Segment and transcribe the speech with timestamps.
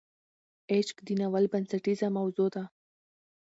[0.73, 2.63] عشق د ناول بنسټیزه موضوع ده.